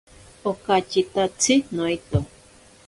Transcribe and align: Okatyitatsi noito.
Okatyitatsi 0.51 1.53
noito. 1.75 2.17